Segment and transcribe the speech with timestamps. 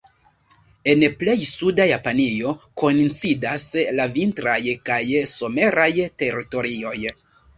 [0.93, 2.53] En plej suda Japanio
[2.83, 3.67] koincidas
[3.99, 4.57] la vintraj
[4.89, 4.99] kaj
[5.33, 5.89] someraj
[6.23, 6.97] teritorioj.